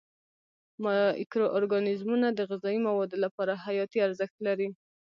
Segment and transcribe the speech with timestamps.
[0.83, 4.69] مایکرو ارګانیزمونه د غذایي موادو لپاره حیاتي ارزښت لري.